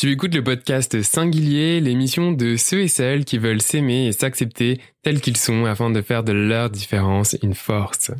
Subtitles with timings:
[0.00, 4.80] Tu écoutes le podcast Singulier, l'émission de ceux et celles qui veulent s'aimer et s'accepter
[5.02, 8.12] tels qu'ils sont afin de faire de leur différence une force.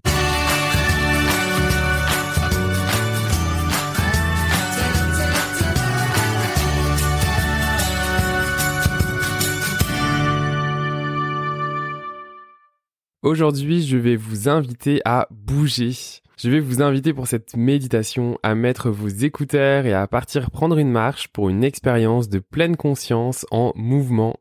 [13.23, 15.93] Aujourd'hui, je vais vous inviter à bouger.
[16.41, 20.79] Je vais vous inviter pour cette méditation à mettre vos écouteurs et à partir prendre
[20.79, 24.37] une marche pour une expérience de pleine conscience en mouvement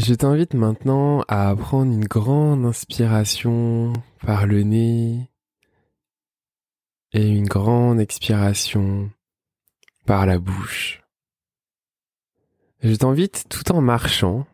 [0.00, 5.28] Je t'invite maintenant à prendre une grande inspiration par le nez
[7.10, 9.10] et une grande expiration
[10.06, 11.02] par la bouche.
[12.80, 14.46] Je t'invite tout en marchant.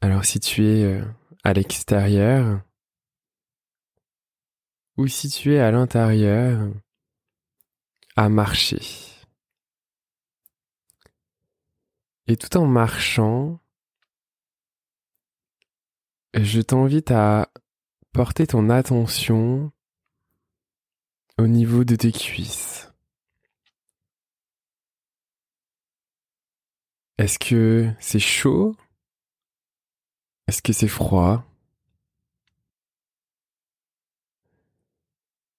[0.00, 1.04] Alors si tu es euh,
[1.44, 2.62] à l'extérieur
[4.96, 6.68] ou si tu es à l'intérieur,
[8.16, 8.80] à marcher.
[12.26, 13.60] Et tout en marchant,
[16.34, 17.48] je t'invite à
[18.12, 19.70] porter ton attention
[21.38, 22.92] au niveau de tes cuisses.
[27.18, 28.76] Est-ce que c'est chaud?
[30.48, 31.44] Est-ce que c'est froid?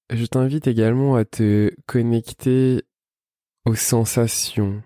[0.10, 2.84] Je t'invite également à te connecter
[3.66, 4.84] aux sensations,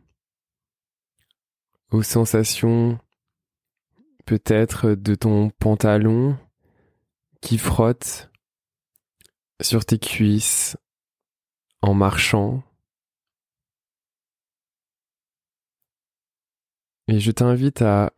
[1.92, 3.00] aux sensations
[4.30, 6.38] peut-être de ton pantalon
[7.42, 8.30] qui frotte
[9.60, 10.78] sur tes cuisses
[11.82, 12.62] en marchant.
[17.08, 18.14] Et je t'invite à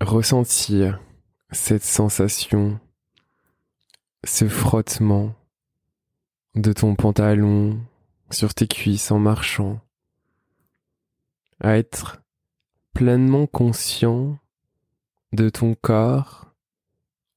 [0.00, 1.02] ressentir
[1.50, 2.78] cette sensation,
[4.22, 5.34] ce frottement
[6.54, 7.84] de ton pantalon
[8.30, 9.80] sur tes cuisses en marchant,
[12.98, 14.40] pleinement conscient
[15.32, 16.52] de ton corps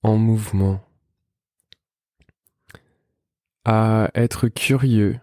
[0.02, 0.84] en mouvement,
[3.64, 5.20] à être curieux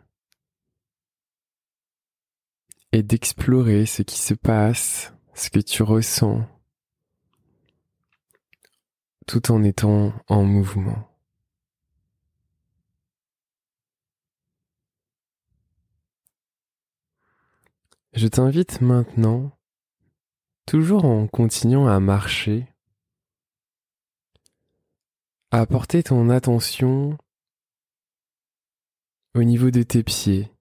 [2.93, 6.47] et d'explorer ce qui se passe, ce que tu ressens,
[9.27, 11.10] tout en étant en mouvement.
[18.12, 19.58] Je t'invite maintenant
[20.69, 22.67] toujours en continuant à marcher,
[25.51, 27.17] à porter ton attention
[29.34, 30.53] au niveau de tes pieds,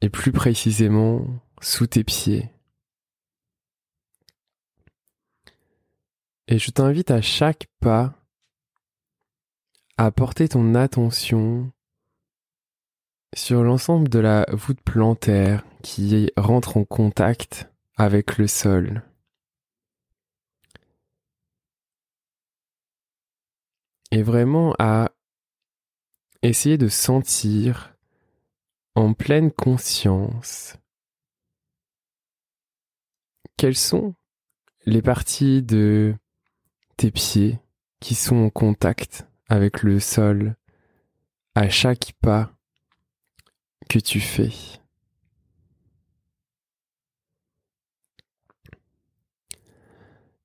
[0.00, 1.26] et plus précisément
[1.60, 2.48] sous tes pieds.
[6.48, 8.14] Et je t'invite à chaque pas
[9.98, 11.70] à porter ton attention
[13.34, 19.02] sur l'ensemble de la voûte plantaire qui rentre en contact avec le sol.
[24.10, 25.10] Et vraiment à
[26.42, 27.94] essayer de sentir
[28.94, 30.76] en pleine conscience
[33.56, 34.14] quelles sont
[34.86, 36.14] les parties de
[36.96, 37.60] tes pieds
[38.00, 40.56] qui sont en contact avec le sol
[41.54, 42.52] à chaque pas
[43.88, 44.81] que tu fais.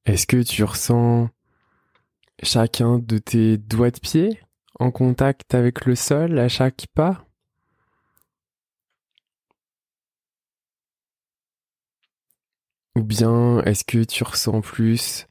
[0.08, 1.30] Est-ce que tu ressens
[2.42, 4.40] chacun de tes doigts de pied
[4.80, 7.26] en contact avec le sol à chaque pas?
[12.96, 15.28] Ou bien est-ce que tu ressens plus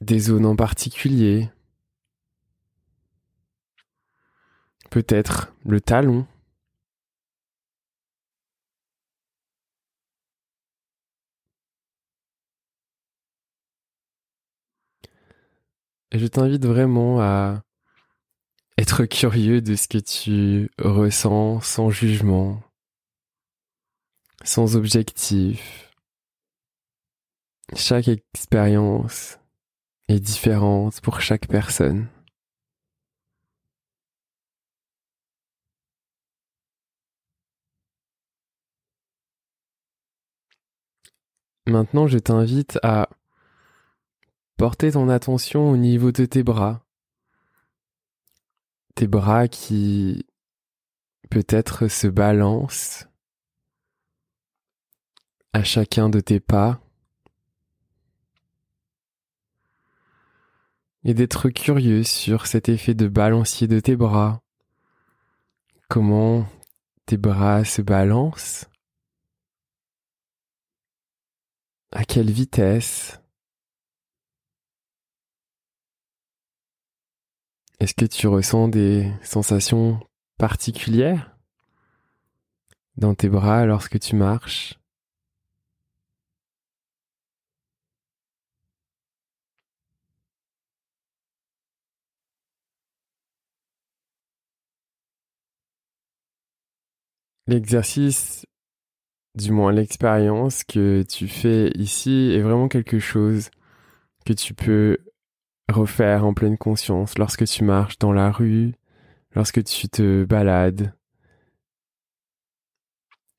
[0.00, 1.50] des zones en particulier?
[4.90, 6.26] Peut-être le talon
[16.18, 17.62] je t'invite vraiment à
[18.78, 22.62] être curieux de ce que tu ressens sans jugement,
[24.44, 25.90] sans objectif.
[27.74, 29.38] Chaque expérience
[30.08, 32.08] est différente pour chaque personne.
[41.66, 43.08] Maintenant, je t'invite à
[44.62, 46.86] porter ton attention au niveau de tes bras.
[48.94, 50.24] Tes bras qui
[51.30, 53.08] peut-être se balancent
[55.52, 56.80] à chacun de tes pas.
[61.02, 64.42] Et d'être curieux sur cet effet de balancier de tes bras.
[65.88, 66.46] Comment
[67.06, 68.70] tes bras se balancent
[71.90, 73.21] À quelle vitesse
[77.82, 79.98] Est-ce que tu ressens des sensations
[80.38, 81.36] particulières
[82.96, 84.78] dans tes bras lorsque tu marches?
[97.48, 98.46] L'exercice,
[99.34, 103.50] du moins l'expérience que tu fais ici est vraiment quelque chose
[104.24, 104.98] que tu peux
[105.72, 108.74] refaire en pleine conscience lorsque tu marches dans la rue,
[109.34, 110.94] lorsque tu te balades.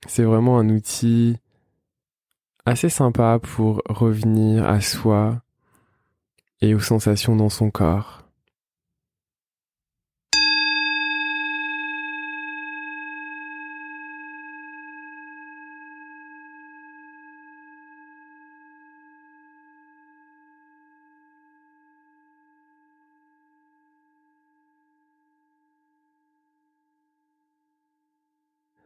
[0.07, 1.38] C'est vraiment un outil
[2.65, 5.41] assez sympa pour revenir à soi
[6.62, 8.23] et aux sensations dans son corps.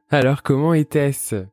[0.10, 1.48] Alors comment était-ce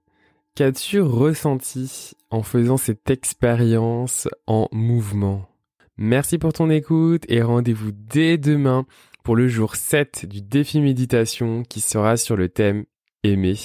[0.54, 5.48] Qu'as-tu ressenti en faisant cette expérience en mouvement?
[5.96, 8.86] Merci pour ton écoute et rendez-vous dès demain
[9.24, 12.84] pour le jour 7 du défi méditation qui sera sur le thème
[13.24, 13.56] aimer.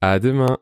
[0.00, 0.58] À demain